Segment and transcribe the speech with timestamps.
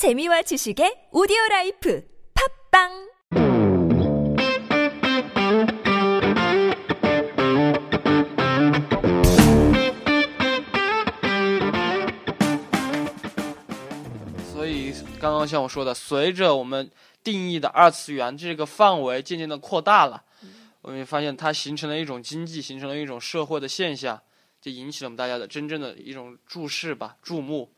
[0.00, 2.02] 재미와 지식의 오디오 라이프
[2.72, 3.10] 팝빵
[14.50, 16.90] “所以，刚刚像我说的，随着我们
[17.22, 20.24] 定义的二次元这个范围渐渐的扩大了，
[20.80, 24.18] 我们发现它形成了一种经济，形成了一种社会的现象，
[24.62, 27.70] 就引起了我们大家的真正的一种注视吧、注目。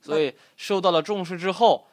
[0.00, 1.86] 所以受到了重视之后，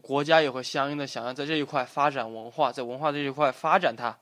[0.00, 4.16] 国家也会相应的想要在这一块发展文化，在文化这一块发展它。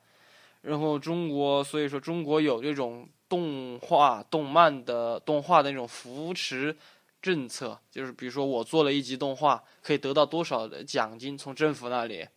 [0.62, 6.76] 然后中国，所以说中国有这种动画、动漫的动画的那种扶持
[7.22, 12.28] 政策，就是比如说我做了一集动画，可以得到多少的奖金从政府那里，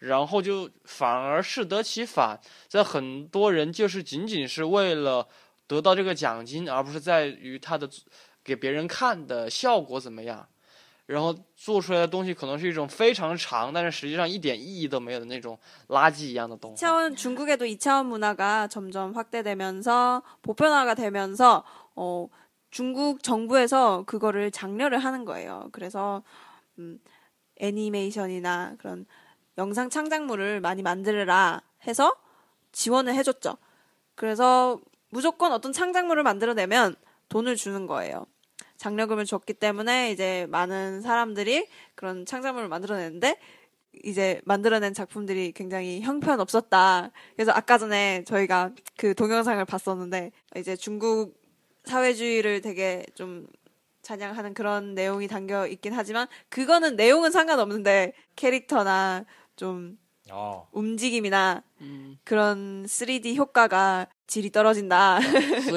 [0.00, 5.26] 然后就反而适得其反，在很多人就是仅仅是为了
[5.66, 7.88] 得到这个奖金，而不是在于他的
[8.43, 10.47] 给别人看的效果怎么样。
[11.07, 16.77] 然后做出来的东西可能是一种非常长，但是实际上一点意义都没有的那种垃圾一样的动画。
[16.77, 21.63] 2차원 중국에도 2차원 문화가 점점 확대되면서 보편화가 되면서
[21.95, 22.27] 어,
[22.71, 25.69] 중국 정부에서 그거를 장려를 하는 거예요.
[25.71, 26.23] 그래서
[26.77, 26.99] 음,
[27.61, 29.05] 애니메이션이나 그런
[29.57, 32.13] 영상 창작물을 많이 만들어라 해서
[32.73, 33.55] 지원을 해줬죠.
[34.15, 36.95] 그래서 무조건 어떤 창작물을 만들어내면
[37.29, 38.25] 돈을 주는 거예요.
[38.82, 43.38] 장려금을 줬기 때문에 이제 많은 사람들이 그런 창작물을 만들어내는데
[44.02, 47.12] 이제 만들어낸 작품들이 굉장히 형편없었다.
[47.36, 51.40] 그래서 아까 전에 저희가 그 동영상을 봤었는데 이제 중국
[51.84, 53.46] 사회주의를 되게 좀
[54.02, 59.24] 찬양하는 그런 내용이 담겨 있긴 하지만 그거는 내용은 상관없는데 캐릭터나
[59.54, 59.96] 좀
[60.28, 60.68] 어.
[60.72, 65.20] 움직임이나 嗯， 그런 3D 효과가 질이 떨어진다.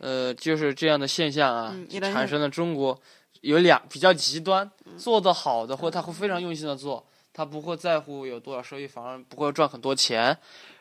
[0.00, 2.98] 呃，就是这样的现象啊嗯，产生了中国
[3.42, 10.36] 有两比较极端，做得好的或他会非常用心的做，他不会在乎有多少收益，反而不会赚很多钱。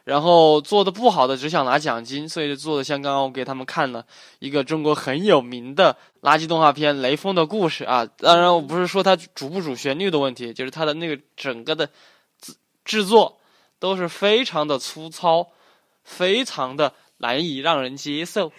[0.06, 4.04] 然后做的不好的只想拿奖金，所以就做的像刚刚我给他们看了
[4.40, 8.04] 一个中国很有名的垃圾动画片《雷锋的故事》啊。
[8.18, 11.86] 当然，我不是说它主不主旋律的问题，就是它的那个整个的
[12.42, 13.38] 制制作
[13.78, 15.50] 都是非常的粗糙，
[16.04, 18.52] 非常的 라이 랑 지소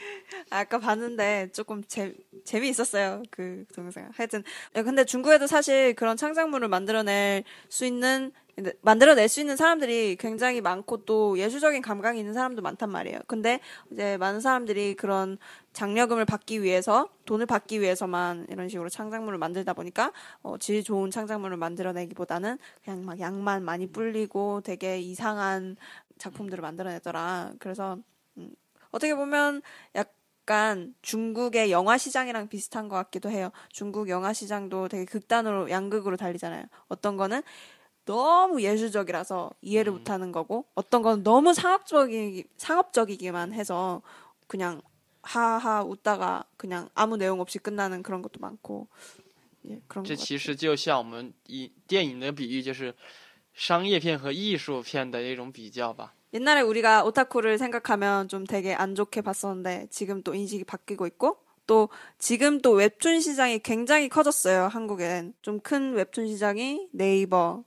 [0.51, 3.23] 아까 봤는데 조금 재, 재미있었어요.
[3.31, 4.11] 그 동영상.
[4.15, 4.43] 하여튼.
[4.75, 8.33] 네, 근데 중국에도 사실 그런 창작물을 만들어낼 수 있는,
[8.83, 13.21] 만들어낼 수 있는 사람들이 굉장히 많고 또 예술적인 감각이 있는 사람도 많단 말이에요.
[13.27, 13.61] 근데
[13.93, 15.39] 이제 많은 사람들이 그런
[15.73, 21.57] 장려금을 받기 위해서, 돈을 받기 위해서만 이런 식으로 창작물을 만들다 보니까 어, 질 좋은 창작물을
[21.57, 25.77] 만들어내기보다는 그냥 막 양만 많이 불리고 되게 이상한
[26.19, 27.53] 작품들을 만들어내더라.
[27.59, 27.99] 그래서
[28.38, 28.54] 음,
[28.92, 29.62] 어떻게 보면
[29.96, 33.52] 약간 중국의 영화 시장이랑 비슷한 것 같기도 해요.
[33.70, 36.66] 중국 영화 시장도 되게 극단으로 양극으로 달리잖아요.
[36.88, 37.42] 어떤 거는
[38.06, 44.02] 너무 예술적이라서 이해를 못하는 거고, 어떤 거는 너무 상업적이 상업적이기만 해서
[44.48, 44.82] 그냥
[45.24, 48.88] 하하 웃다가 그냥 아무 내용 없이 끝나는 그런 것도 많고,
[49.70, 50.38] 예, 그런 这 것 其 같아요.
[50.38, 52.94] 实就像我们以电影的比喻，就是
[53.56, 56.14] 商业片和艺术片的一种比较吧。
[56.33, 61.89] 옛날에 우리가 오타쿠를 생각하면 좀 되게 안 좋게 봤었는데 지금 또 인식이 바뀌고 있고 또
[62.19, 64.65] 지금 또 웹툰 시장이 굉장히 커졌어요.
[64.69, 67.65] 한국엔 좀 큰 웹툰 시장이 네이버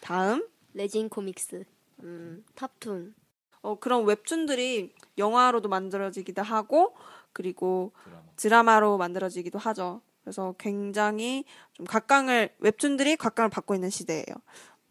[0.00, 1.64] 다음 레진 코믹스,
[2.02, 3.14] 음, 탑툰,
[3.62, 6.94] 어, 그런 웹툰들이 영화로도 만들어지기도 하고
[7.32, 7.92] 그리고
[8.36, 10.00] 드라마 로 만들어지기도 하죠.
[10.22, 11.44] 그래서 굉장히
[11.74, 14.24] 좀 각광을 웹툰들이 각광을 받고 있는 시대예요.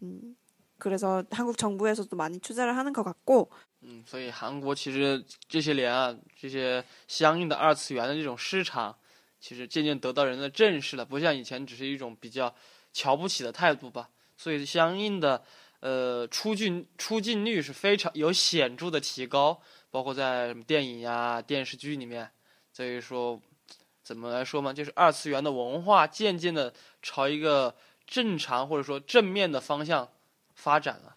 [0.02, 0.36] 음,
[0.83, 3.49] 그래서 한국 정부에서도 많이 투자를 하는 것 같고
[3.81, 8.97] 嗯，所以韩国其实这些年啊，这些相应的二次元的这种市场，
[9.39, 12.53] 其实渐渐得到人的正视了，不像以前只是一种比较
[12.91, 14.09] 瞧不起的态度吧。
[14.35, 15.43] 所以相应的
[15.79, 22.29] 呃出镜出镜率是非常有显著的提高，包括在什么电影呀、电视剧里面。
[22.73, 23.41] 所以说，
[24.03, 27.75] 怎么来说嘛，就是二次元的文化渐渐的朝一个
[28.05, 30.09] 正常或者说正面的方向
[30.63, 31.15] 发展了。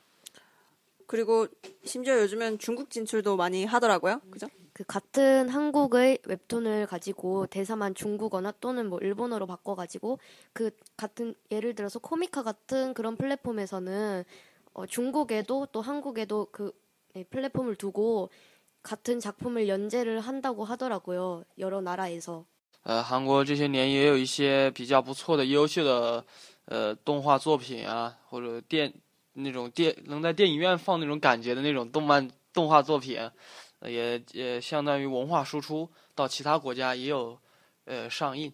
[1.06, 1.46] 그리고
[1.84, 4.20] 심지어 요즘엔 중국 진출도 많이 하더라고요.
[4.30, 4.46] 그죠?
[4.72, 10.18] 그 같은 한국의 웹툰을 가지고 대사만 중국어나 또는 뭐 일본어로 바꿔가지고
[10.54, 14.24] 그 같은 예를 들어서 코미카 같은 그런 플랫폼에서는
[14.72, 16.72] 어, 중국에도 또 한국에도 그
[17.12, 18.30] 네, 플랫폼을 두고
[18.82, 21.44] 같은 작품을 연재를 한다고 하더라고요.
[21.58, 22.46] 여러 나라에서.
[22.84, 26.24] 呃，韩国这些年也有一些比较不错的、优秀的
[26.64, 28.92] 呃动画作品啊，或者电
[29.36, 33.18] 那种电能在电影院放那种感觉的那种动漫动画作品，
[33.80, 37.38] 呃也也相当于文化输出到其他国家也有
[37.86, 38.52] 呃上映。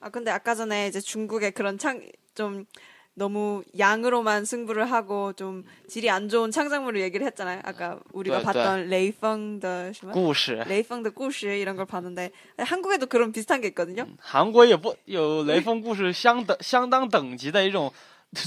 [0.00, 2.00] 아 근데 아까 전에 이제 중국의 그런 창
[2.34, 2.66] 좀
[3.14, 7.60] 너무 양으로만 승부를 하고 좀 질이 안 좋은 창작물을 얘기를 했잖아요.
[7.64, 13.66] 아까 우리가 네, 봤던 레이펑의 什么故事， 레이펑의 故事 이런 걸 봤는데 한국에도 그런 비슷한 게
[13.68, 14.06] 있거든요.
[14.20, 17.92] 韩国也不有雷锋故事相等相当等级的一种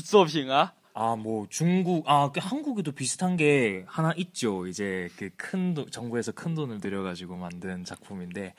[0.06, 0.72] 作品啊。
[0.99, 4.67] 아, 뭐 중국 아, 그 한국에도 비슷한 게 하나 있죠.
[4.67, 8.55] 이제 그큰 돈, 정부에서 큰 돈을 들여 가지고 만든 작품인데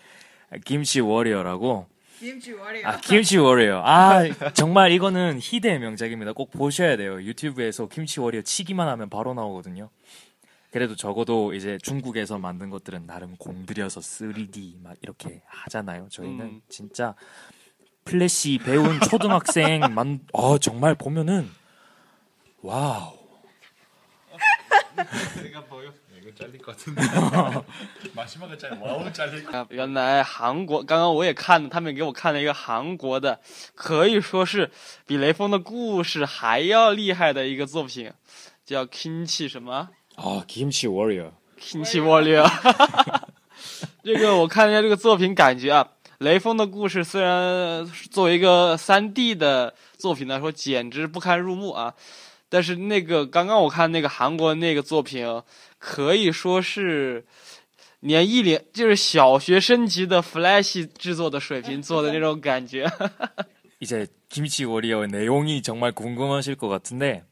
[0.63, 1.87] 김치 Warrior라고
[2.19, 2.87] 김치 Warrior.
[2.87, 3.81] 아, 김치 Warrior.
[3.83, 6.33] 아, 정말 이거는 희대의 명작입니다.
[6.33, 7.19] 꼭 보셔야 돼요.
[7.23, 9.89] 유튜브에서 김치 Warrior 치기만 하면 바로 나오거든요.
[10.69, 16.07] 그래도 적어도 이제 중국에서 만든 것들은 나름 공들여서 3D 막 이렇게 하잖아요.
[16.11, 16.61] 저희는 음.
[16.69, 17.15] 진짜
[18.03, 21.49] 플래시 배운 초등학생 만, 어, 정말 보면은
[22.62, 23.18] 와우.
[25.42, 25.92] 내가 보여.
[26.20, 27.02] 이거 잘릴 것 같은데.
[28.14, 29.52] 마지막에 잘 와우 잘릴 것.
[29.56, 33.40] 啊， 原来韩国刚刚我也看了，他们给我看了一个韩国的，
[33.74, 34.70] 可以说是
[35.04, 38.12] 比雷锋的故事还要厉害的一个作品，
[38.64, 41.32] 叫 Kimchi 什么 아, 김치 워리어.
[41.58, 42.48] Kimchi Warrior。
[44.04, 45.88] 这个我看了一下这个作品，感觉啊，
[46.18, 51.94] 雷锋的故事虽然作为一个三 D 的作品来说，简直不堪入目啊，
[52.48, 55.42] 但是那个刚刚我看那个韩国那个作品，
[55.78, 57.24] 可以说是。
[58.04, 62.84] 连一连就是小学生级的 Flash 制作的水平做的那种感觉，
[63.78, 67.22] 이제 김치 워리어 내용이 정말 궁금하실 것 같은데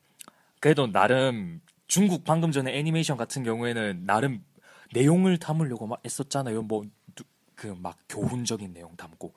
[0.60, 4.44] 그래도 나름 중국 방금 전에 애니메이션 같은 경우에는 나름
[4.92, 6.62] 내용을 담으려고 막 애썼잖아요.
[6.62, 6.84] 뭐
[7.56, 9.34] 그 막 교훈적인 내용 담고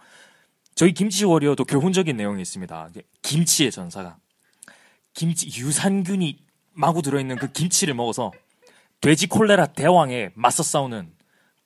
[0.75, 2.89] 저희 김치 워리어도 교훈적인 내용이 있습니다.
[2.91, 4.17] 이제 김치의 전사가
[5.14, 6.38] 김치 유산균이
[6.72, 8.32] 마구 들어있는 그 김치를 먹어서
[9.00, 11.12] 돼지 콜레라 대왕에 맞서 싸우는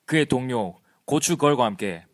[0.05, 0.75] 그의 동료
[1.05, 2.05] 고추걸과 함께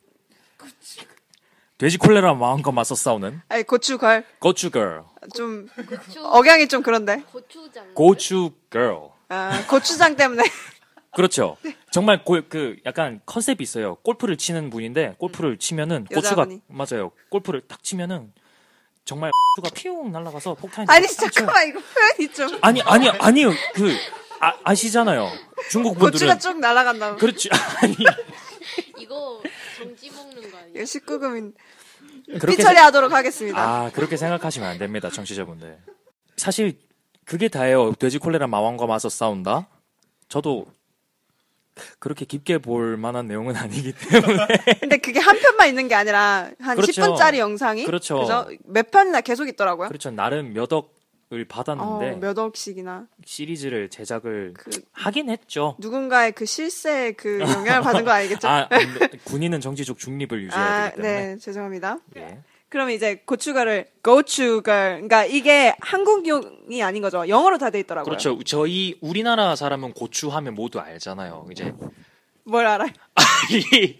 [1.77, 5.03] 돼지 콜레라 마왕과 맞서 싸우는 아니 고추걸 고추걸
[5.35, 7.21] 좀 고추, 억양이 좀 그런데.
[7.31, 7.93] 고추장.
[7.93, 10.43] 고추걸 아, 고추장 때문에.
[11.15, 11.57] 그렇죠.
[11.91, 13.95] 정말 고, 그 약간 컨셉이 있어요.
[13.95, 16.61] 골프를 치는 분인데 골프를 치면은 고추가 여자분이.
[16.67, 17.11] 맞아요.
[17.29, 18.31] 골프를 딱 치면은
[19.09, 21.07] 정말 고추가 피웅 날아가서 폭탄이 아니.
[21.07, 23.91] 잠깐만 이거 표현이 좀 아니 아니 아니요 그
[24.39, 25.31] 아, 아시잖아요.
[25.71, 27.17] 중국 분들은 고추가 쭉 날아간다고.
[27.17, 27.49] 그렇지
[27.81, 27.95] 아니
[28.99, 29.41] 이거
[29.77, 30.59] 정지 먹는 거?
[30.75, 31.55] 이거 19금인
[32.39, 33.59] 그렇게 삐처리하도록 하겠습니다.
[33.59, 35.79] 아 그렇게 생각하시면 안 됩니다, 청취자분들.
[36.37, 36.77] 사실
[37.25, 37.93] 그게 다예요.
[37.93, 39.69] 돼지 콜레라 마왕과 맞서 싸운다.
[40.27, 40.67] 저도
[41.99, 44.47] 그렇게 깊게 볼 만한 내용은 아니기 때문에
[44.79, 47.01] 근데 그게 한 편만 있는 게 아니라 한 그렇죠.
[47.01, 48.15] 10분짜리 영상이 그렇죠.
[48.15, 49.87] 그래서 몇 편이나 계속 있더라고요.
[49.87, 50.11] 그렇죠.
[50.11, 55.75] 나름 몇 억을 받았는데 어, 몇 억씩이나 시리즈를 제작을 그 하긴 했죠.
[55.79, 58.47] 누군가의 그 실세 그 영향을 받은 거 아니겠죠?
[58.47, 58.67] 아.
[59.25, 61.25] 군인은 정치적 중립을 유지해야 아, 되기 때문에.
[61.25, 61.99] 네, 죄송합니다.
[62.17, 62.39] 예.
[62.69, 67.27] 그럼 이제 고추가를 고추가 그러니까 이게 한국용이 아닌 거죠.
[67.27, 68.05] 영어로 다 돼 있더라고요.
[68.05, 68.37] 그렇죠.
[68.43, 71.47] 저희 우리나라 사람은 고추 하면 모두 알잖아요.
[71.51, 71.73] 이제
[72.43, 72.89] 뭘 알아요?
[73.51, 73.97] 이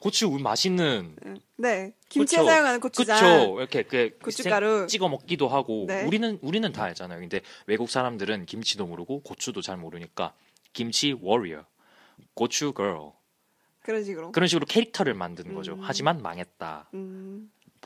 [0.00, 1.16] 고추 맛있는
[1.56, 2.48] 네, 김치에 그쵸.
[2.48, 3.18] 사용하는 고추장.
[3.20, 3.58] 그렇죠.
[3.60, 4.78] 이렇게 그 고춧가루.
[4.80, 6.02] 생- 찍어 먹기도 하고 네.
[6.04, 7.20] 우리는 우리는 다 알잖아요.
[7.20, 10.34] 근데 외국 사람들은 김치도 모르고 고추도 잘 모르니까
[10.72, 11.64] 김치 워리어,
[12.34, 13.12] 고추 걸
[13.82, 14.32] 그런 식으로.
[14.32, 15.72] 그런 식으로 캐릭터를 만드는 거죠.
[15.72, 15.78] 음.
[15.82, 16.90] 하지만 망했다.
[16.94, 17.50] 음,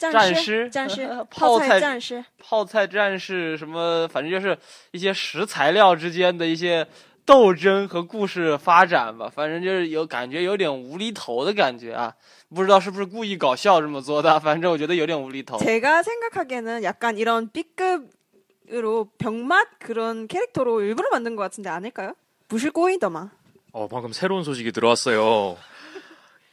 [0.00, 2.24] 战士士战士泡泡菜菜战士。
[2.38, 4.56] 泡菜战士什么，反正就是
[4.90, 6.86] 一些食材料之间的一些
[7.24, 9.30] 斗争和故事发展吧。
[9.34, 12.14] 反正就是有感觉有点无厘头的感觉啊，
[12.54, 15.58] 不知道是不是故意搞笑这么做的，反正我觉得有点无厘头。
[15.58, 22.14] 제가 생각하기에는 약간 이런 B급으로 병맛 그런 캐릭터로 일부러 만든 것 같은데 아닐까요?
[22.48, 23.30] 무실 꼬이더마.
[23.72, 25.56] 어, 방금 새로운 소식이 들어왔어요.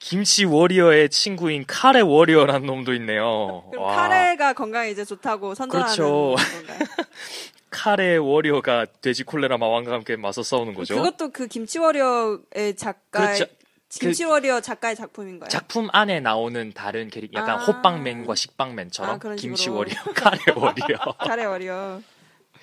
[0.09, 3.65] 김치 Warrior의 친구인 카레 Warrior라는 놈도 있네요.
[3.71, 6.35] 그럼 와, 카레가 건강에 이제 좋다고 선전하는 그렇죠.
[6.35, 6.79] 건가요?
[7.69, 10.95] 카레 Warrior가 돼지 콜레라 마왕과 함께 맞서 싸우는 거죠.
[10.97, 13.53] 그것도 그 김치 Warrior의 작가의 그렇죠.
[13.91, 15.51] 김치 Warrior 작가의 작품인 거예요.
[15.51, 17.65] 작품 안에 나오는 다른 캐릭, 약간 아.
[17.65, 19.69] 호빵맨과 식빵맨처럼 아, 김치.
[19.69, 22.01] Warrior, 카레 Warrior 카레 Warrior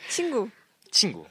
[0.09, 0.49] 친구.
[0.89, 1.27] 친구.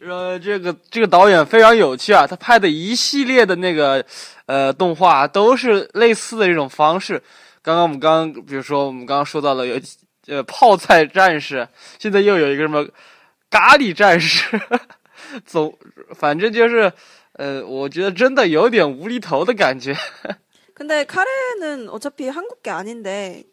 [0.00, 4.04] 呃，这个这个导演非常有趣啊，他拍的一系列的那个
[4.46, 7.22] 呃动画都是类似的这种方式。
[7.62, 9.80] 刚刚我们刚刚比如说我们刚刚说到了有
[10.26, 11.66] 呃泡菜战士，
[11.98, 12.86] 现在又有一个什么
[13.50, 14.60] 咖喱战士，
[15.46, 15.78] 总
[16.14, 16.92] 反正就是
[17.34, 19.96] 呃，我觉得真的有点无厘头的感觉。
[20.74, 23.44] 근데 카레는 어차피 한국 게 아닌데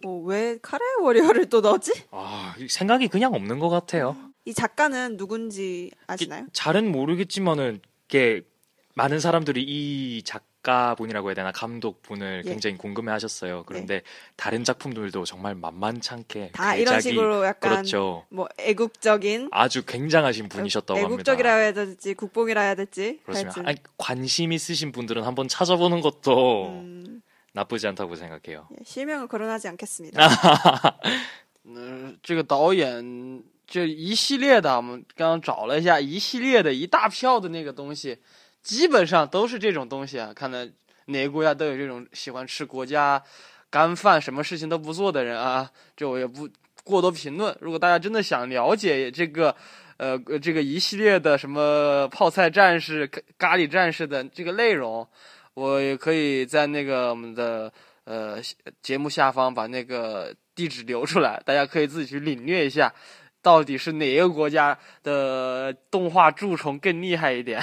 [0.00, 1.92] 뭐 왜 카레 워리어를 또 넣었지?
[2.12, 4.16] 아, 생각이 그냥 없는 것 같아요.
[4.48, 6.46] 이 작가는 누군지 아시나요?
[6.52, 8.42] 잘은 모르겠지만은 이게
[8.96, 12.48] 많은 사람들이 이 작가분이라고 해야 되나 감독분을 예.
[12.48, 13.64] 굉장히 궁금해하셨어요.
[13.66, 14.02] 그런데
[14.36, 18.24] 다른 작품들도 정말 만만찮게 다 이런 대작이- 식으로 약간 그렇죠.
[18.30, 21.12] 뭐 애국적인 아주 굉장하신 분이셨다고 합니다.
[21.12, 23.50] 애국적이라 해야 될지 국뽕이라 해야 될지 그렇습니다.
[23.56, 27.20] 하여튼 아니, 관심 있으신 분들은 한번 찾아보는 것도 음,
[27.52, 28.68] 나쁘지 않다고 생각해요.
[28.72, 30.18] 예, 실명을 거론하지 않겠습니다.
[31.66, 38.17] 嗯、这个导演 这一系列的，我们刚刚找了一下，一系列的一大票的那个东西，
[38.63, 40.33] 基本上都是这种东西啊。
[40.35, 40.67] 看来
[41.05, 43.21] 哪个国家都有这种喜欢吃国家
[43.69, 45.69] 干饭、什么事情都不做的人啊。
[45.95, 46.49] 这我也不
[46.83, 47.55] 过多评论。
[47.61, 49.55] 如果大家真的想了解这个，
[49.97, 55.07] 呃，这个一系列的什么泡菜战士、咖咖喱战士的这个内容，
[55.53, 57.71] 我也可以在那个我们的
[58.05, 58.39] 呃
[58.81, 62.91] 节目下方把那个地址留出来，大家可以自己去领略一下，
[63.42, 67.60] 到底是哪个国家的动画蛀虫更厉害一点。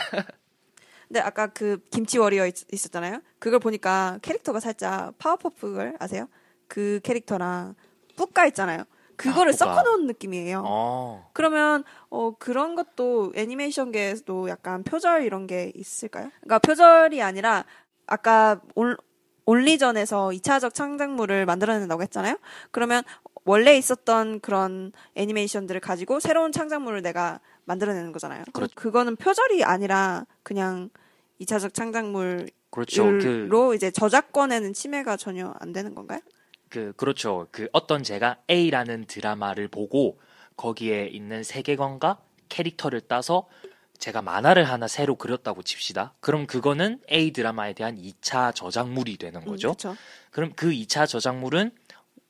[1.11, 3.21] 근데 아까 그 김치 워리어 있, 있었잖아요.
[3.37, 6.29] 그걸 보니까 캐릭터가 살짝 파워퍼프걸 아세요?
[6.69, 7.75] 그 캐릭터랑
[8.15, 8.85] 뿌까 있잖아요.
[9.17, 9.75] 그거를 아, 뿌까.
[9.75, 10.63] 섞어놓은 느낌이에요.
[10.65, 16.29] 어, 그러면 어 그런 것도 애니메이션계에서도 약간 표절 이런 게 있을까요?
[16.39, 17.65] 그러니까 표절이 아니라
[18.07, 18.97] 아까 올
[19.45, 22.37] 온리전에서 2차적 창작물을 만들어낸다고 했잖아요.
[22.71, 23.03] 그러면
[23.46, 28.44] 원래 있었던 그런 애니메이션들을 가지고 새로운 창작물을 내가 만들어내는 거잖아요.
[28.52, 28.74] 그렇죠.
[28.74, 30.90] 그거는 표절이 아니라 그냥
[31.40, 33.04] 2차적 창작물로 그렇죠.
[33.04, 36.20] 그, 이제 저작권에는 침해가 전혀 안 되는 건가요?
[36.68, 37.46] 그, 그렇죠.
[37.52, 40.18] 그 어떤 제가 A라는 드라마를 보고
[40.56, 43.48] 거기에 있는 세계관과 캐릭터를 따서
[43.98, 46.14] 제가 만화를 하나 새로 그렸다고 칩시다.
[46.20, 49.68] 그럼 그거는 A 드라마에 대한 2차 저작물이 되는 거죠.
[49.68, 49.96] 그렇죠.
[50.30, 51.70] 그럼 그 2차 저작물은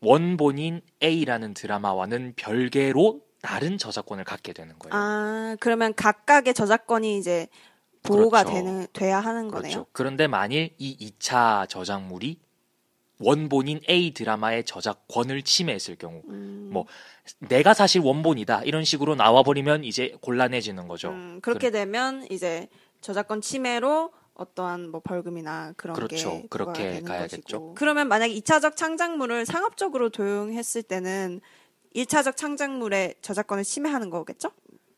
[0.01, 4.95] 원본인 A라는 드라마와는 별개로 다른 저작권을 갖게 되는 거예요.
[4.95, 7.49] 아, 그러면 각각의 저작권이 이제
[8.03, 8.57] 보호가 그렇죠.
[8.57, 9.73] 되는 돼야 하는 거네요.
[9.73, 9.87] 그렇죠.
[9.93, 12.39] 그런데 만일 이 2차 저작물이
[13.19, 16.87] 원본인 A 드라마의 저작권을 침해했을 경우, 음, 뭐
[17.39, 21.11] 내가 사실 원본이다 이런 식으로 나와버리면 이제 곤란해지는 거죠.
[21.11, 22.69] 음, 그렇게 되면 이제
[23.01, 24.13] 저작권 침해로
[24.47, 26.43] 어떠한 뭐 벌금이나 그런 그렇죠.
[26.43, 27.41] 게 그렇게 되는 가야겠죠.
[27.43, 27.75] 것이고.
[27.75, 31.41] 그러면 만약에 2차적 창작물을 상업적으로 도용했을 때는
[31.95, 34.51] 1차적 창작물의 저작권을 침해하는 거겠죠?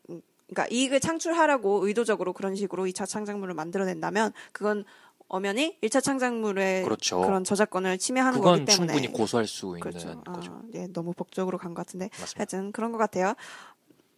[0.09, 4.83] 음, 그러니까 이익을 창출하려고 의도적으로 그런 식으로 2차 창작물을 만들어낸다면 그건
[5.29, 7.21] 엄연히 1차 창작물의 그렇죠.
[7.21, 10.21] 런 저작권을 침해하는 거기 때문에 충분히 고소할 수 있는 그렇죠.
[10.23, 10.51] 거죠.
[10.51, 12.39] 아, 예, 너무 법적으로 간 것 같은데 맞습니다.
[12.39, 13.35] 하여튼 그런 것 같아요.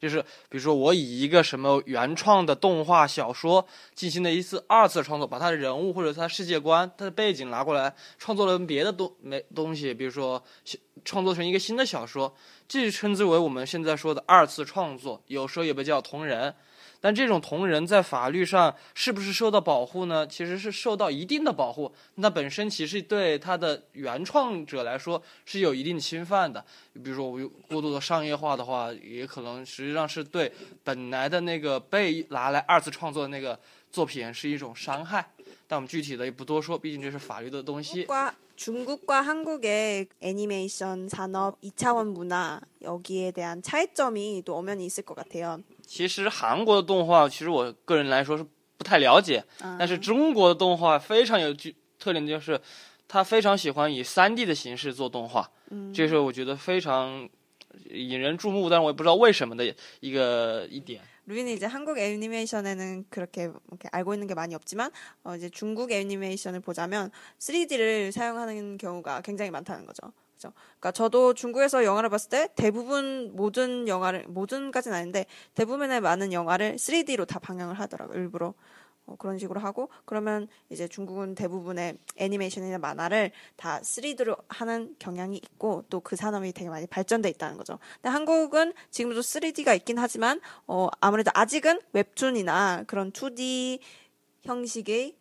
[0.00, 10.42] 就是比如说，我以一个什么原创的动画小说进行了一次二次创作，把他的人物或者他世界观、他的背景拿过来，创作了别的东没东西，比如说
[11.04, 12.34] 创作成一个新的小说，
[12.66, 16.54] 这就称之为我们现在说的二次创作，有时候也被叫同人。
[16.99, 20.25] 但这种同人在法律上是不是受到保护呢？
[20.27, 21.91] 其实是受到一定的保护。
[22.15, 26.63] 那本身其实对它的原创者来说是有一定侵犯的。
[26.93, 30.51] 比如说，我过度的商业化的话，也可能实际上是对
[30.83, 33.59] 本来的那个被拿来二次创作的那个
[33.91, 35.31] 作品是一种伤害。
[35.67, 38.05] 但我们具体的也不多说，毕竟这是法律的东西。
[38.05, 45.61] 중국과 중국과 한국의 애니메이션 산업 2차원 문화 여기에 대한 차이점이 또 엄연히 있을 것 같아요.
[45.89, 48.45] 其实韩国的动画，其实我个人来说是
[48.77, 52.59] 不太了解，啊但是中国的动画非常有具特点，就是
[53.07, 57.29] 他非常喜欢以3 D 的形式做动画，嗯这是我觉得非常
[57.89, 59.63] 引人注目，但是我也不知道为什么的
[59.99, 61.01] 一个一点。
[61.27, 64.91] 루이는 이제 한국 애니메이션에는 그렇게 이렇게 알고 있는 게 많이 없지만
[65.23, 67.09] 어 이제 중국 애니메이션을 보자면
[67.39, 70.13] 3D를 사용하는 경우가 굉장히 많다는 거죠.
[70.40, 70.52] 그죠?
[70.78, 77.26] 그러니까 저도 중국에서 영화를 봤을 때 대부분 모든 영화를 모든까지는 아닌데 대부분의 많은 영화를 3D로
[77.26, 78.18] 다 방영을 하더라고요.
[78.18, 78.54] 일부러
[79.06, 85.84] 어, 그런 식으로 하고 그러면 이제 중국은 대부분의 애니메이션이나 만화를 다 3D로 하는 경향이 있고
[85.90, 87.78] 또 그 산업이 되게 많이 발전돼 있다는 거죠.
[87.96, 93.78] 근데 한국은 지금도 3D가 있긴 하지만 어 아무래도 아직은 웹툰이나 그런 2D
[94.42, 95.16] 형식의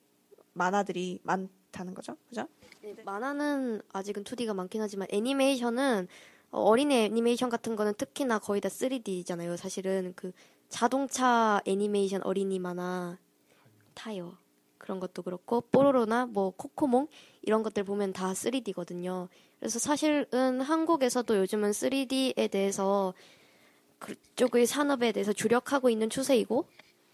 [0.54, 2.16] 만화들이 많다는 거죠.
[2.30, 2.48] 그죠?
[2.96, 6.08] 네, 만화는 아직은 2D가 많긴 하지만 애니메이션은
[6.52, 9.58] 어, 어린이 애니메이션 같은 거는 특히나 거의 다 3D잖아요.
[9.58, 10.32] 사실은 그
[10.70, 13.18] 자동차 애니메이션 어린이 만화
[13.94, 14.38] 타요.
[14.78, 17.08] 그런 것도 그렇고 뽀로로나 뭐 코코몽
[17.44, 19.28] 이런 것들 보면 다 3D거든요.
[19.60, 23.14] 그래서 사실은 한국에서도 요즘은 3D에 대해서
[24.00, 26.66] 그쪽의 산업에 대해서 주력하고 있는 추세이고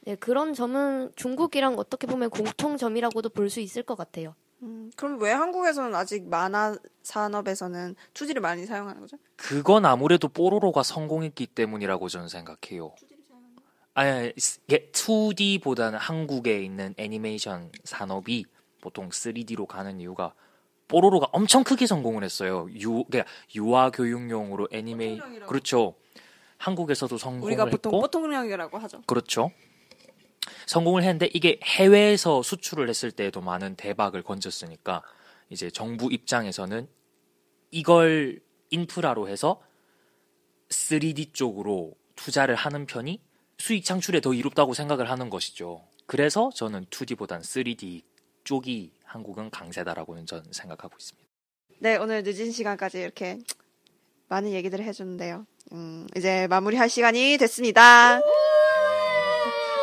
[0.02, 4.36] 네, 그런 점은 중국이랑 어떻게 보면 공통점이라고도 볼 수 있을 것 같아요.
[4.62, 9.18] 음, 그럼 왜 한국에서는 아직 만화 산업에서는 2D를 많이 사용하는 거죠?
[9.36, 12.94] 그건 아무래도 뽀로로가 성공했기 때문이라고 저는 생각해요.
[13.94, 14.34] 아니,
[14.66, 18.46] 이게 2D보다는 한국에 있는 애니메이션 산업이
[18.82, 20.34] 보통 3D로 가는 이유가
[20.88, 22.68] 뽀로로가 엄청 크게 성공을 했어요.
[22.76, 25.20] 유, 그러니까 유아 교육용으로 애니메이.
[25.48, 25.96] 그렇죠.
[26.58, 29.02] 한국에서도 성공을 우리가 보통 했고 보통령이라고 하죠.
[29.08, 29.52] 그렇죠.
[30.68, 35.04] 성공을 했는데 이게 해외에서 수출을 했을 때에도 많은 대박을 건졌으니까
[35.50, 36.88] 이제 정부 입장에서는
[37.72, 39.62] 이걸 인프라로 해서
[40.70, 43.22] 3D 쪽으로 투자를 하는 편이
[43.58, 45.86] 수익 창출에 더 이롭다고 생각을 하는 것이죠.
[46.08, 48.04] 그래서 저는 2D보단 3D
[48.44, 51.28] 쪽이 한국은 강세다라고는 저는 생각하고 있습니다.
[51.80, 53.40] 네, 오늘 늦은 시간까지 이렇게
[54.28, 55.46] 많은 얘기들을 해줬는데요.
[55.72, 58.22] 음, 이제 마무리할 시간이 됐습니다.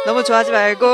[0.05, 0.87] 너무 좋아하지 말고.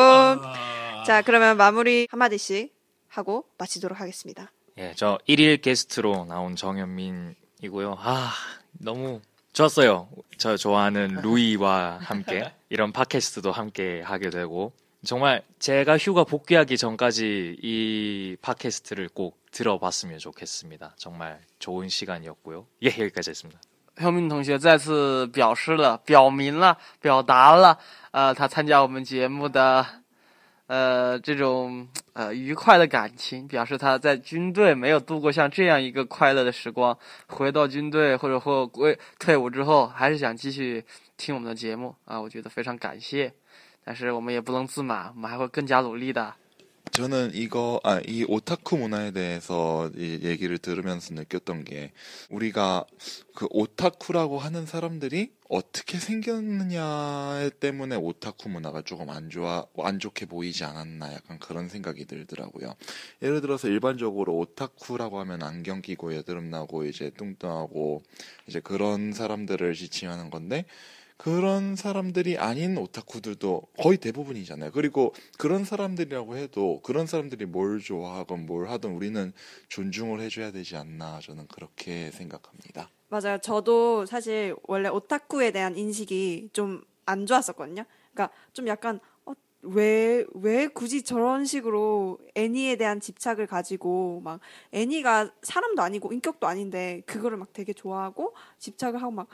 [1.07, 2.75] 자, 그러면 마무리 한마디씩
[3.09, 4.53] 하고 마치도록 하겠습니다.
[4.77, 7.97] 예, 저 1일 게스트로 나온 정현민이고요.
[7.99, 8.33] 아,
[8.73, 9.21] 너무
[9.55, 10.09] 좋았어요.
[10.37, 14.73] 저 좋아하는 루이와 함께 이런 팟캐스트도 함께 하게 되고
[15.05, 20.95] 정말 제가 휴가 복귀하기 전까지 이 팟캐스트를 꼭 들어봤으면 좋겠습니다.
[20.97, 22.67] 정말 좋은 시간이었고요.
[22.83, 23.59] 예, 여기까지 했습니다.
[23.99, 27.76] 현민同学再次表示了、表明了、表达了，
[28.12, 29.85] 呃，他参加我们节目的，
[30.69, 36.96] 呃，这种呃愉快的感情，表示他在军队没有度过像这样一个快乐的时光，
[37.27, 40.85] 回到军队或者或归退伍之后，还是想继续
[41.16, 43.33] 听我们的节目啊，我觉得非常感谢，
[43.85, 46.35] 但是我们也不能自满，我们还会更加努力的。
[46.99, 51.93] 저는 이거 아 이 오타쿠 문화에 대해서 이 얘기를 들으면서 느꼈던 게
[52.29, 52.87] 우리가
[53.37, 60.65] 그 오타쿠라고 하는 사람들이 어떻게 생겼느냐 때문에 오타쿠 문화가 조금 안 좋아 안 좋게 보이지
[60.65, 62.75] 않았나 약간 그런 생각이 들더라고요.
[63.23, 68.03] 예를 들어서 일반적으로 오타쿠라고 하면 안경 끼고 여드름 나고 이제 뚱뚱하고
[68.49, 70.65] 이제 그런 사람들을 지칭하는 건데
[71.18, 74.70] 그런 사람들이 아닌 오타쿠들도 거의 대부분이잖아요.
[74.72, 79.33] 그리고 그런 사람들이라고 해도 그런 사람들이 뭘 좋아하건 뭘 하든 우리는
[79.68, 82.88] 존중을 해줘야 되지 않나 저는 그렇게 생각합니다.
[83.09, 83.38] 맞아요.
[83.38, 87.85] 저도 사실 원래 오타쿠에 대한 인식이 좀 안 좋았었거든요.
[88.12, 94.40] 그러니까 좀 약간 어, 왜, 왜 굳이 저런 식으로 애니에 대한 집착을 가지고 막
[94.72, 99.26] 애니가 사람도 아니고 인격도 아닌데 그거를 막 되게 좋아하고 집착을 하고 막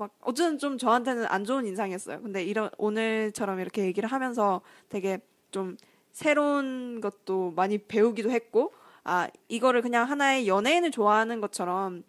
[0.00, 2.22] 막 어쨌든 좀 저한테는 안 좋은 인상이었어요.
[2.22, 5.18] 근데 이런 오늘처럼 이렇게 얘기를 하면서 되게
[5.50, 5.76] 좀
[6.10, 8.72] 새로운 것도 많이 배우기도 했고
[9.04, 12.02] 아 이거를 그냥 하나의 연예인을 좋아하는 것처럼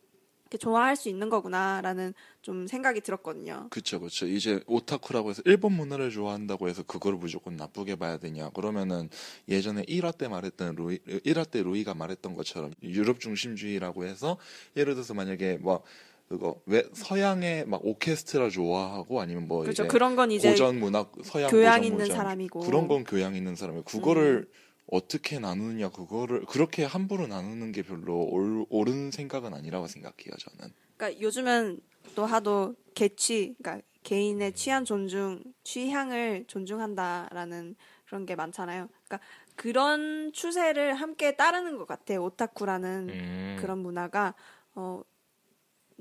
[0.44, 3.68] 이렇게 좋아할 수 있는 거구나라는 좀 생각이 들었거든요.
[3.70, 4.26] 그쵸, 그쵸.
[4.26, 8.50] 이제 오타쿠라고 해서 일본 문화를 좋아한다고 해서 그거를 무조건 나쁘게 봐야 되냐.
[8.50, 9.10] 그러면은
[9.48, 14.38] 예전에 1화 때 말했던 루이, 1화 때 루이가 말했던 것처럼 유럽 중심주의라고 해서
[14.76, 15.84] 예를 들어서 만약에 뭐
[16.32, 19.84] 그거 왜 서양의 막 오케스트라 좋아하고 아니면 뭐 그렇죠.
[19.84, 22.62] 이제 그런 건 이제 고전 문학 서양 교양 있는 문학 사람이고.
[22.62, 24.50] 그런 건 교양 있는 사람이 그거를
[24.88, 31.22] 어떻게 나누느냐 그거를 그렇게 함부로 나누는 게 별로 옳, 옳은 생각은 아니라고 생각해요 저는 그러니까
[31.22, 31.82] 요즘은
[32.16, 38.88] 또 하도 개취, 그러니까 개인의 취향 존중, 취향을 존중한다라는 그런 게 많잖아요.
[39.08, 39.20] 그러니까
[39.56, 42.24] 그런 추세를 함께 따르는 것 같아요.
[42.24, 44.34] 오타쿠라는 음, 그런 문화가
[44.76, 45.02] 어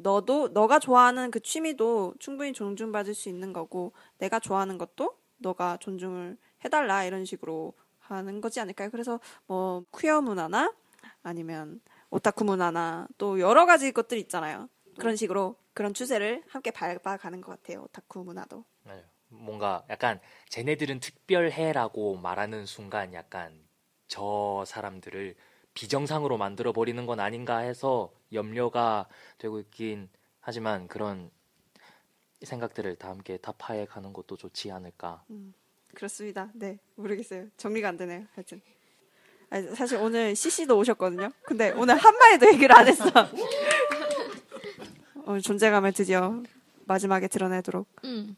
[0.02, 6.36] 너도 너가 좋아하는 그 취미도 충분히 존중받을 수 있는 거고 내가 좋아하는 것도 너가 존중을
[6.64, 8.90] 해달라 이런 식으로 하는 거지 않을까요?
[8.90, 10.72] 그래서 뭐 퀴어 문화나
[11.22, 14.68] 아니면 오타쿠 문화나 또 여러 가지 것들 있잖아요.
[14.98, 17.82] 그런 식으로 그런 추세를 함께 밟아가는 것 같아요.
[17.82, 18.64] 오타쿠 문화도.
[19.30, 23.64] 뭔가 약간 쟤네들은 특별해라고 말하는 순간 약간
[24.08, 25.36] 저 사람들을
[25.80, 31.30] 비정상으로 만들어 버리는 건 아닌가 해서 염려가 되고 있긴 하지만 그런
[32.42, 35.24] 생각들을 다 함께 타파해 가는 것도 좋지 않을까.
[35.94, 36.50] 그렇습니다.
[36.52, 37.46] 네, 모르겠어요.
[37.56, 38.26] 정리가 안 되네요.
[38.34, 38.60] 하여튼.
[39.48, 41.30] 아니, 사실 오늘 CC도 오셨거든요.
[41.44, 43.04] 근데 오늘 한 마디도 얘기를 안 했어.
[45.24, 46.42] 오늘 존재감을 드디어
[46.84, 47.86] 마지막에 드러내도록.
[48.04, 48.36] 嗯，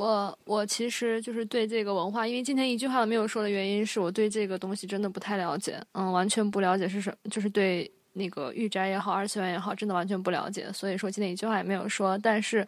[0.00, 12.18] 我我其实就是对这个文化，因为今天一句话都没有说的原因是我对这个东西真的不太了解，嗯，完全不了解是什么，就是对那个御宅也好，二次元也好，真的完全不了解，所以说今天一句话也没有说。
[12.18, 12.66] 但是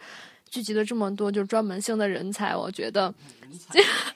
[0.50, 3.12] 聚集了这么多就专门性的人才，我觉得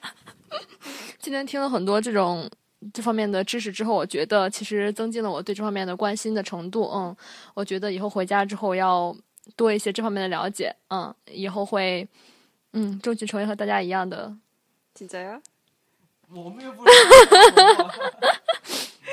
[1.18, 2.48] 今天听了很多这种。
[2.92, 6.88] 这方面的知识之后，我觉得其实增进了我对这方面的关心的程度。
[6.94, 7.16] 嗯，
[7.54, 9.16] 我觉得以后回家之后要
[9.56, 10.72] 多一些这方面的了解。
[10.90, 12.06] 嗯，以后会
[12.73, 14.35] 嗯争取成为和大家一样的。
[14.93, 15.41] 진짜요?
[16.33, 16.91] 我们又不是。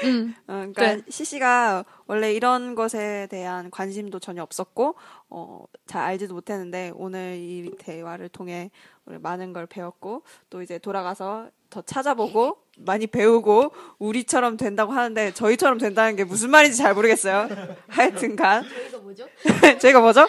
[0.05, 1.03] 음, 어, 그러니까 네.
[1.09, 4.95] CC가 원래 이런 것에 대한 관심도 전혀 없었고
[5.31, 8.71] 어, 잘 알지도 못했는데 오늘 이 대화를 통해
[9.07, 15.79] 우리 많은 걸 배웠고 또 이제 돌아가서 더 찾아보고 많이 배우고 우리처럼 된다고 하는데 저희처럼
[15.79, 17.49] 된다는 게 무슨 말인지 잘 모르겠어요.
[17.89, 19.27] 하여튼간 저희가 뭐죠?
[19.81, 20.29] 저희가 뭐죠?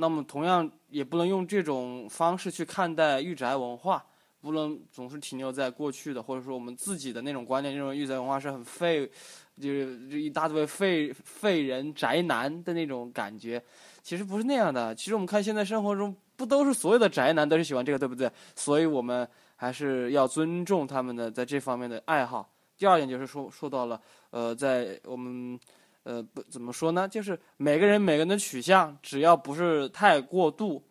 [0.00, 4.02] 那么同样也不能用这种方式去看待御宅文化，
[4.40, 9.06] 不能总是停留在过去的，或者说我们自己的那种观念，认为御宅文化是很废，
[9.60, 13.62] 就是就一大堆废废人宅男的那种感觉。
[14.02, 14.94] 其实不是那样的。
[14.94, 18.30] 其实我们看现在生活中，不都是所有的宅男都是喜欢这个，对不对？
[18.56, 22.50] 所以我们还是要尊重他们的在这方面的爱好。
[22.78, 25.60] 第二点就是说说到了，呃，在我们
[26.09, 27.07] 呃不怎么说呢？
[27.07, 30.83] 就是每个人每个人的取向，只要不是太过度，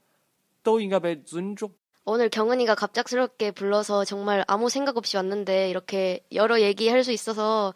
[0.62, 1.70] 都应该被尊重。
[2.07, 7.73] 오늘 경은이가 갑작스럽게 불러서 정말 아무 생각 없이 왔는데 이렇게 여러 얘기할 수 있어서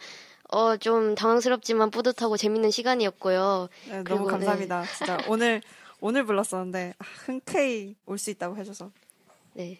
[0.51, 3.69] 어, 좀 당황스럽지만 뿌듯하고 재밌는 시간이었고요.
[3.87, 4.85] 네, 그리고, 너무 감사합니다.
[4.97, 5.63] 진짜 오늘
[6.01, 8.91] 오늘 불렀었는데 아, 흔쾌히 올 수 있다고 해줘서
[9.55, 9.79] 네.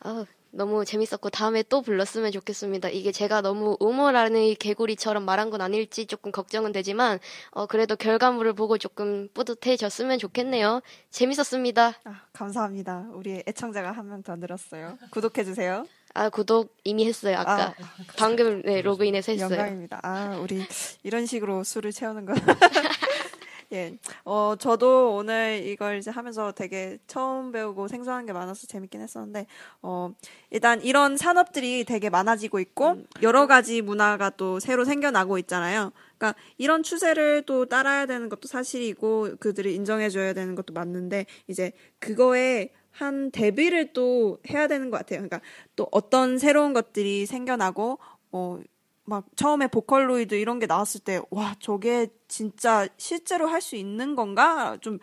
[0.00, 0.26] 아우,
[0.57, 2.89] 너무 재밌었고 다음에 또 불렀으면 좋겠습니다.
[2.89, 7.19] 이게 제가 너무 우물안의 개구리처럼 말한 건 아닐지 조금 걱정은 되지만
[7.51, 10.81] 어, 그래도 결과물을 보고 조금 뿌듯해졌으면 좋겠네요.
[11.11, 11.93] 재밌었습니다.
[12.03, 13.05] 아, 감사합니다.
[13.13, 14.97] 우리 애청자가 한 명 더 늘었어요.
[15.11, 15.85] 구독해 주세요.
[16.15, 17.37] 아 구독 이미 했어요.
[17.37, 17.73] 아까 아,
[18.17, 19.51] 방금 네, 로그인해서 했어요.
[19.51, 19.99] 영광입니다.
[20.01, 20.65] 아 우리
[21.03, 22.33] 이런 식으로 술을 채우는 거.
[23.73, 29.45] 예, 어 저도 오늘 이걸 이제 하면서 되게 처음 배우고 생소한 게 많아서 재밌긴 했었는데
[29.81, 30.13] 어
[30.51, 35.91] 일단 이런 산업들이 되게 많아지고 있고 여러 가지 문화가 또 새로 생겨나고 있잖아요.
[36.17, 42.69] 그러니까 이런 추세를 또 따라야 되는 것도 사실이고 그들을 인정해줘야 되는 것도 맞는데 이제 그거에
[42.91, 45.19] 한 대비를 또 해야 되는 것 같아요.
[45.19, 45.41] 그러니까
[45.75, 47.99] 또 어떤 새로운 것들이 생겨나고
[48.31, 48.59] 어.
[49.09, 54.77] 막 처음에 보컬로이드 이런 게 나왔을 때 와 저게 진짜 실제로 할 수 있는 건가
[54.81, 54.99] 좀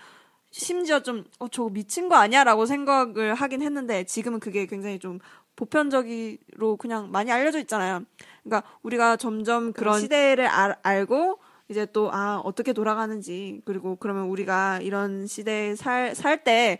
[0.50, 5.18] 심지어 좀 어 저거 미친 거 아니야라고 생각을 하긴 했는데 지금은 그게 굉장히 좀
[5.56, 8.02] 보편적으로 그냥 많이 알려져 있잖아요.
[8.42, 11.38] 그러니까 우리가 점점 그런 시대를 알, 알고
[11.68, 16.78] 이제 또 아 어떻게 돌아가는지 그리고 그러면 우리가 이런 시대에 살때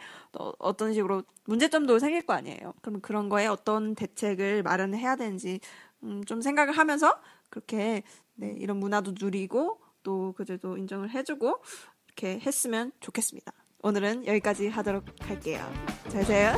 [0.59, 2.75] 어떤 식으로 문제점도 생길 거 아니에요.
[2.83, 5.61] 그러면 그런 거에 어떤 대책을 마련해야 되는지
[6.05, 7.19] 음, 좀 생각을 하면서
[7.51, 8.03] 그렇게
[8.35, 11.63] 네, 이런 문화도 누리고 또 그들도 인정을 해주고
[12.07, 13.53] 이렇게 했으면 좋겠습니다.
[13.83, 15.61] 오늘은 여기까지 하도록 할게요.
[16.09, 16.53] 잘 세요.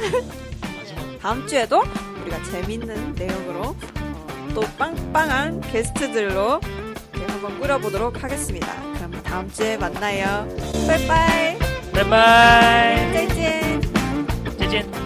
[1.20, 1.82] 다음 주에도
[2.22, 6.60] 우리가 재밌는 내용으로 어, 또 빵빵한 게스트들로
[7.28, 8.92] 한번 꾸려보도록 하겠습니다.
[8.94, 10.48] 그럼 다음 주에 만나요.
[10.86, 11.58] 빠이빠이.
[11.92, 13.12] 빠이빠이.
[13.12, 13.82] 짜잔.
[14.58, 15.05] 짜잔.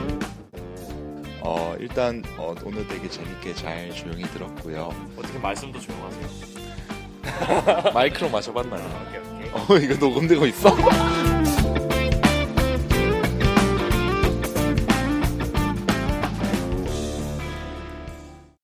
[1.43, 4.93] 어, 일단 어, 오늘 되게 재밌게 잘 조용히 들었고요.
[5.17, 6.27] 어떻게 말씀도 조용하세요?
[7.95, 8.83] 마이크로 마셔봤나요?
[9.09, 9.51] 오케이 오케이.
[9.53, 10.71] 어, 이거 녹음되고 있어?